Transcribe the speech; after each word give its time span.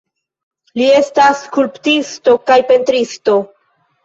Li 0.79 0.87
estas 1.01 1.43
skulptisto 1.49 2.35
kaj 2.49 2.59
pentristo. 2.73 3.39